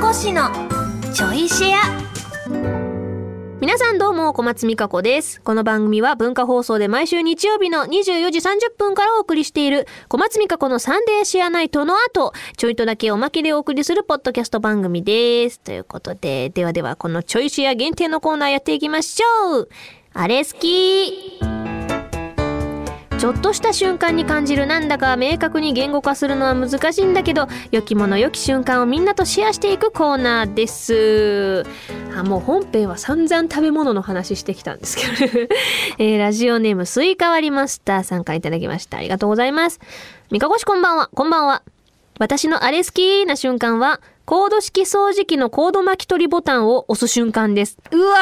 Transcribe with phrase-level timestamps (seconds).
[0.00, 0.48] こ氏の
[1.12, 1.80] ちょいシェア。
[3.60, 5.42] 皆さんどうも小松美香子です。
[5.42, 15.60] この番組は文化放送で毎週日曜日の24時30分からお送りしている小松美香子のサンデーシェアナイトの後ちょいとだけおまけでお送りするポッドキャスト番組です。
[15.60, 19.68] ということでではではこのちょいシェア限定のコーナーやっていきましょう。
[20.14, 21.59] あれ好き。
[23.20, 31.66] ちょっとした瞬間に感じるなんだか明確に言語化するのは難しいんだけど良きもの良き瞬間をみんなとシェアしていくコーナーです。
[32.16, 35.38] あもう本編は散々食べ物の話してきたんですけど、
[35.98, 38.96] えー、ラジオネームスイカ割りマスター参加いただきました。
[38.96, 39.80] ありがとうございます。
[40.30, 41.10] 三かしこんばんは。
[41.14, 41.62] こんばんは。
[42.18, 47.76] 私のあれ好きな瞬間はコード式掃除機のコード巻き取りボタンを押す瞬間です。
[47.90, 48.16] うわ！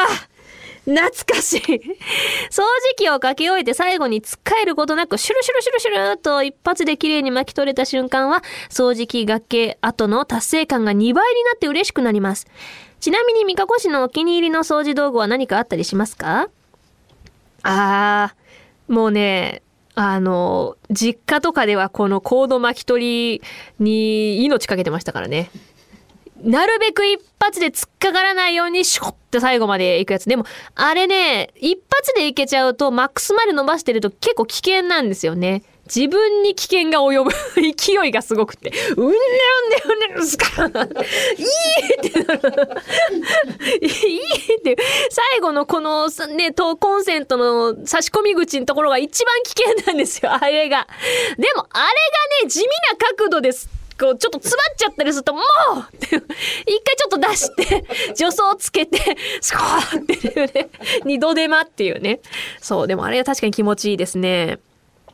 [0.95, 2.65] 懐かしい掃除
[2.97, 12.47] 機をかけ終えて最後につっかえることなくシュルシュルシュルシュルと一発で綺麗に巻き取れた瞬間は掃除機がけ後の達成感が2倍になって嬉しくなります。
[12.99, 16.49] ちなみに三カ市のお気に入りの掃除道具は何かあったりしますか？
[17.63, 19.61] あー、もうね、
[19.95, 23.41] あの、実家とかではこのコード巻き取り
[23.79, 25.49] に命かけてましたからね。
[26.43, 30.29] なるべく一発で突っかからないようにシュコって最後まで行くやつ。
[30.29, 35.63] でも、あれね、一発でいけちゃうと、マックスまで伸ばしてると結構危険なんですよね。
[35.93, 37.31] 自分に危険が及ぶ
[37.75, 39.15] 勢いがすごくて、うんね
[39.85, 42.69] うんねうんねすかいいってなる。
[43.81, 44.19] いい
[44.57, 44.77] って、
[45.09, 50.87] 最後のこのね、コンセントの差し込み口のところが一番危険なんですよ、あれが。
[51.37, 53.78] でも、あれがね、地味な角度です。
[53.99, 60.69] こう、ちょっと詰まっちゃったりすると、もうって、一回ちょっと出して、 助走つけて、スコーっていうね、
[61.05, 62.21] 二度手間っていうね。
[62.61, 64.59] そう、でもあれは確かに気持ちいいですね。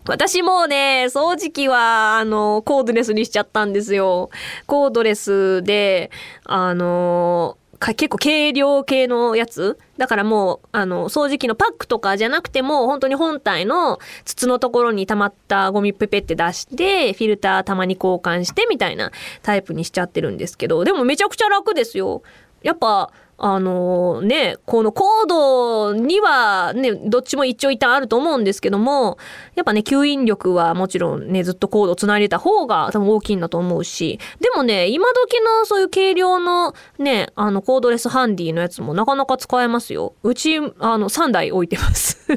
[0.07, 4.29] 私もね、掃除機は、あの、コードレスにしちゃったんですよ。
[4.67, 6.11] コードレスで、
[6.43, 9.77] あの、結構軽量系のやつ？
[9.97, 19.11] だからもう、あの、掃除機のパックとかじゃなくても、本当に本体の筒のところに溜まったゴミペペって出して、フィルターたまに交換してみたいな
[19.43, 22.23] タイプにしちゃってるんですけど、でもめちゃくちゃ楽ですよ。
[22.63, 29.17] やっぱ、あのね、このコードにはね、どっちも一長一短あると思うんですけども、
[29.55, 40.13] やっぱね、吸引力はもちろんね、ずっとコードを繋いでた方が多分大きいんだと思うし、でもね、今時のそういう軽量のね、あの、コードレスハンディのやつもなかなか使えますよ。
[40.23, 42.25] うち、あの、3台置いてます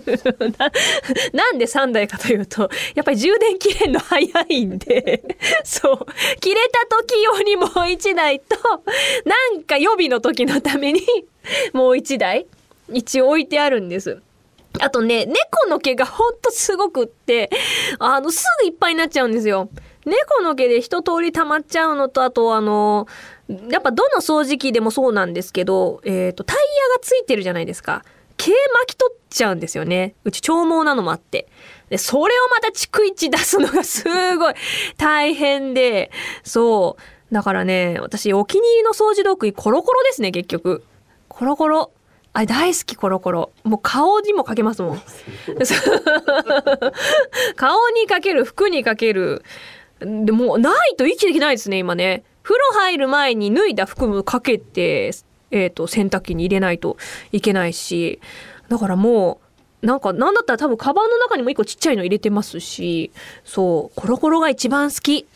[0.58, 0.72] な。
[1.32, 5.22] なんで3台かというと、やっぱり充電切れるの早いんで
[5.62, 6.06] そう、
[6.40, 8.56] 切れた時用にもう1台と、
[9.24, 11.02] なんか予備の時のためめに
[11.72, 12.46] もう一台
[12.92, 14.20] 一応置いてあるんです。
[14.80, 17.50] あとね、猫の毛がほんとすごくって、
[17.98, 19.68] あの、すぐいっぱいになっちゃうんですよ。
[20.04, 23.06] 猫の毛で一通り溜まっちゃうのと、あとあの、
[23.70, 28.04] やっぱどの掃除機でもそうなんですけど、えっ、ー、と、タイヤがついてるじゃないですか。
[28.36, 30.14] 毛巻き取っちゃうんですよね。
[30.24, 31.48] うち長毛なのもあって。
[31.90, 34.54] で、それをまた逐一出すのがすごい
[34.96, 36.10] 大変で、
[36.44, 37.02] そう。
[37.32, 40.84] だからね、私お気に入りの掃除道具コロコロですね、結局。
[41.28, 41.92] コロコロ。
[42.32, 43.52] あれ大好きコロコロ。
[43.64, 45.02] もう顔にもかけますもん。
[47.56, 49.42] 顔にかける、服にかける。
[50.00, 52.24] でもないと息できないですね、今ね。
[52.42, 55.12] 風呂入る前に脱いだ服もかけて、
[55.50, 56.96] えっ、ー、と、洗濯機に入れないと
[57.32, 58.20] いけないし。
[58.68, 59.40] だからも
[59.82, 63.10] う、なんか、なんだったら多分カバンの中にも一個ちっちゃいの入れてますし、
[63.44, 65.26] そう、コロコロが一番好き。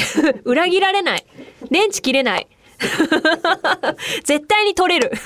[0.44, 1.26] 裏切られない。
[1.70, 2.46] 電池切れない。
[4.24, 5.12] 絶対に取れる。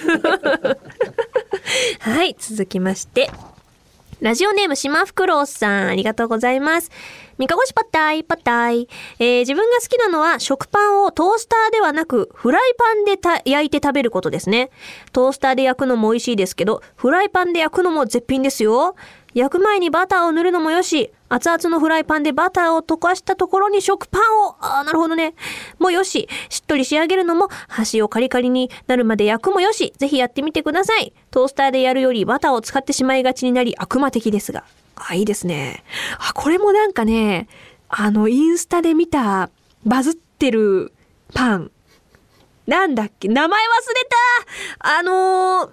[2.01, 3.31] はい、続きまして。
[4.21, 6.91] ラジオネームしまふくろうさん、ありがとうございます。
[7.39, 8.87] みかごしパッタイ、パッタイ。
[9.19, 13.19] えー、自分が好きなのは食パンをトースターではなくフライパンで
[13.51, 14.69] 焼いて食べることですね。
[15.13, 18.95] トースターで焼くのも美味しいですけど、フライパンで焼くのも絶品ですよ。
[19.35, 25.35] 焼く前にバターを塗るのもよし、熱々のフライパンでバターを溶かしたところに食パンを、ああ、なるほどね。
[25.79, 31.13] もよし、しっとり仕上げるのも、端をカリカリになるまで焼くもよし、ぜひやってみてください。
[31.31, 34.65] トースターでやるよりバターを使ってしまいがちになり悪魔的ですが。
[34.97, 35.85] あ、いいですね。
[36.19, 37.49] あ、これもなんかね、
[37.89, 39.51] あの、インスタで見た、
[39.85, 40.93] バズってる
[41.35, 41.71] パン。
[42.67, 44.09] なんだっけ名前忘れ
[44.81, 45.71] たあのー、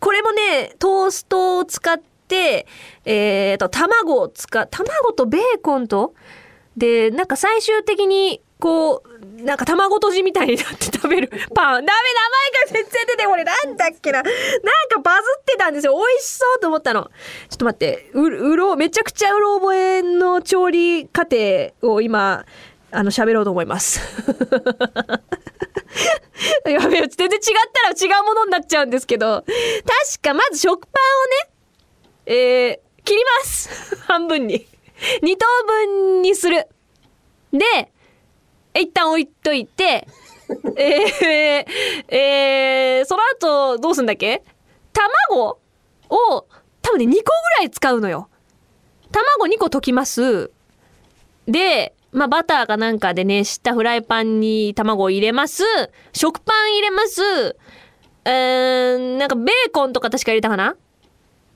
[0.00, 6.14] これもね、トーストを使っ、て、えっ、ー、と、卵を使う、卵とベーコンと、
[6.76, 11.80] で、なんか最終的に、こう、なんか卵とじみたいになって食べるパン。
[11.80, 11.90] ダメ、名前が
[12.72, 14.22] 全然出てこれ、なんだっけな。
[14.22, 14.32] なん
[14.88, 15.92] かバズってたんですよ。
[15.92, 17.10] 美味しそうと思ったの。
[17.50, 22.46] ちょっと待って、う、うろ、めちゃくちゃうろ覚えの調理過程を今、
[22.90, 24.00] あの、喋ろうと思います。
[26.66, 27.40] やべえ、全然違っ
[27.72, 29.52] たら違うものになっちゃうんですけど、確
[30.22, 30.90] かまず食パン
[31.46, 31.53] をね、
[32.26, 34.66] えー、切ります 半分に。
[35.22, 36.66] 2等分にする。
[37.52, 37.92] で、
[38.78, 40.06] 一旦置いといて、
[40.76, 44.42] えー、えー、その後、どうすんだっけ？
[44.92, 45.58] 卵
[46.10, 46.46] を、
[46.82, 47.20] 多分ね、2個ぐ
[47.58, 48.28] らい使うのよ。
[49.10, 50.50] 卵2個溶きます。
[51.46, 55.64] で、まあ、バターかなんかで熱したフライパンに卵を入れます。
[56.12, 57.56] 食パン入れます。
[58.24, 60.76] えー、なんかベーコンとか確か入れたかな？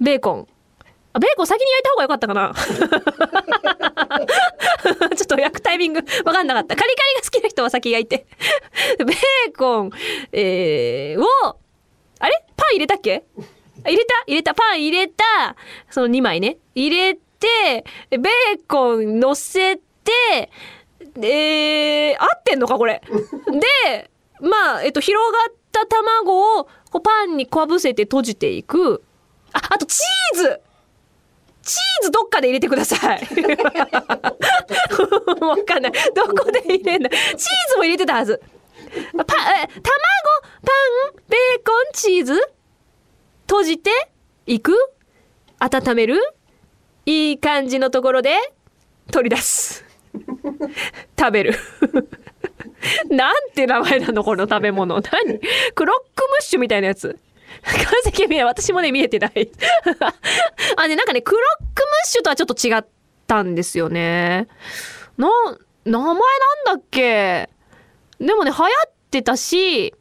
[0.00, 0.48] ベーコン。
[1.20, 2.54] ベーコン先に焼いた方がよかったかな
[5.16, 6.76] ちょっと焼くタイミングわかんなかった。
[6.76, 8.26] カリカリが好きな人は先焼いて。
[8.98, 9.16] ベー
[9.56, 9.90] コン、
[10.32, 11.26] えー、を、
[12.18, 12.44] あれ？
[12.56, 13.24] パン入れたっけ？
[13.84, 14.14] 入れた？
[14.26, 15.24] 入れたパン入れた
[15.90, 16.58] その2枚ね。
[16.74, 18.22] 入れて、ベー
[18.66, 19.82] コン乗せて、
[21.14, 23.02] で、えー、合ってんのかこれ？
[23.90, 24.10] で、
[24.40, 29.02] まあ、えっと、広がった卵をこうパンにかぶせて閉じていく。
[29.52, 30.60] あ、あとチーズ
[31.68, 33.20] チーズどっかで入れてください。
[35.40, 35.92] わかんない。
[36.14, 37.10] どこで入れんだ。
[37.10, 37.20] チー
[37.70, 38.40] ズも入れてたはず。
[39.14, 39.82] パ、え、卵、
[40.64, 40.72] パ
[41.12, 42.40] ン、ベーコン、チーズ？
[43.46, 43.90] 閉じて？
[44.46, 44.72] いく？
[45.58, 46.18] 温める？
[47.04, 48.34] いい感じのところで？
[49.12, 49.84] 取り出す。
[51.18, 51.54] 食べる
[53.10, 54.94] なんて名前なのこの食べ物。
[55.02, 55.02] 何？
[55.74, 57.18] クロックムッシュみたいなやつ。
[57.62, 57.74] 完
[58.04, 59.50] 璧見え、私もね、見えてない。
[60.76, 62.84] あ、ね、なんかね、クロックムッシュとはちょっと違っ
[63.26, 64.48] たんですよね。
[65.16, 65.28] な、
[65.84, 66.18] 名前なん
[66.66, 67.48] だっけ？
[68.20, 69.94] でもね、流行ってたし、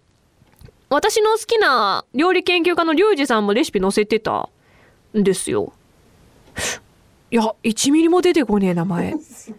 [0.89, 4.49] 私の好きな料理研究家のリュウジさんもレシピ載せてた
[5.17, 5.73] んですよ。
[7.29, 9.15] いや、1ミリも出てこねえ名前。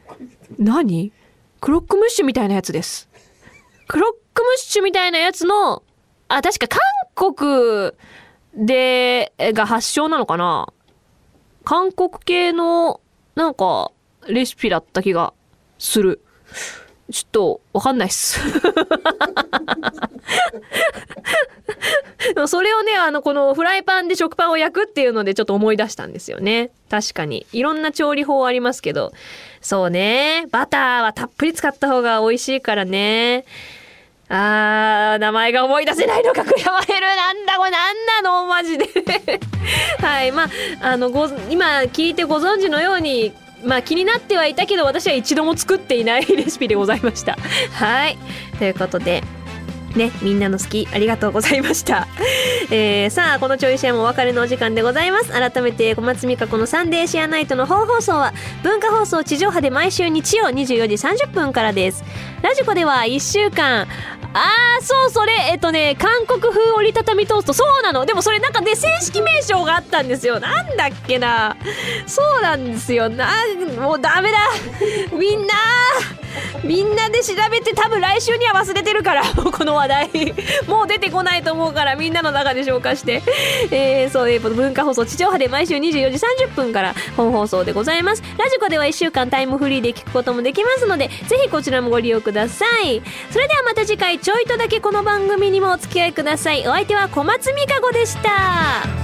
[0.58, 1.12] 何？
[1.60, 3.08] クロックムッシュみたいなやつです。
[3.88, 5.82] クロックムッシュみたいなやつの、
[6.28, 6.80] あ、確か韓
[7.18, 7.92] 国
[8.54, 10.72] で、が発祥なのかな？
[11.64, 13.00] 韓国系の、
[13.34, 13.90] なんか、
[14.28, 15.34] レシピだった気が
[15.78, 16.22] する。
[17.10, 18.40] ちょっと、わかんないっす。
[22.46, 26.70] それをね、あの、このフライパンで食パンを焼くっていうのでちょっと思い出したんですよね。
[26.90, 27.46] 確かに。
[27.52, 29.12] いろんな調理法ありますけど。
[29.60, 30.46] そうね。
[30.50, 33.44] バターはたっぷり使った方が美味しいからね。
[34.28, 37.06] あー、名前が思い出せないのか、悔やまれる。
[37.06, 38.86] なんだこれ、なんなのマジで
[40.00, 40.32] はい。
[40.32, 40.48] まあ、
[40.82, 43.32] あの、ご、今聞いてご存知のように、
[43.64, 47.36] まあ気になってはいたけど私は一度も作っていないレシピでございました。
[47.72, 48.18] はい。
[48.58, 49.22] ということで、
[49.96, 52.06] ね、みんなの好きありがとうございました。
[52.70, 55.30] えー、さあ、このちょいシェアもお別れのお時間でございます。
[55.32, 58.32] 改めて小松美香子のサンデーシェアナイトの本放送は
[58.62, 62.04] 文化放送地上波で毎週日曜24時30分からです。
[62.42, 63.88] ラジコでは1週間、
[64.34, 68.04] あー、そう、それ、えっとね、韓国風折りたたみトースト、そうなの。
[68.06, 70.38] でもそれなんかね、正式名称があったんですよ。
[70.38, 71.56] なんだっけな。
[72.06, 73.08] そうなんですよ。
[73.08, 73.32] な、
[73.80, 74.38] もうダメだ。
[75.12, 75.54] みんな
[76.64, 80.34] みんなで調べて多分来週には忘れてるから、 この話題。
[80.66, 83.22] もう出てこないと思うからみんなの中で消化して。
[83.70, 88.22] えー、そういう文化放送地上波で毎週24時30分から本放送でございます。
[88.36, 93.02] ラジコでは1週間タイムフリーで聞くこともできますので、ぜひこちらもご利用ください。
[93.30, 96.66] それではまた次回ちょいとだけこの番組にもお付き合いください。
[96.66, 98.97] お相手は小松美香子でした。